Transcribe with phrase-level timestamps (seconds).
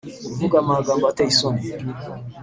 [0.27, 1.63] Kuvuga amagambo ateye isoni